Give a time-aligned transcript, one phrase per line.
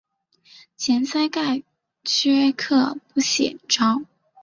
[0.77, 1.61] 前鳃盖
[2.03, 4.01] 缺刻不显着。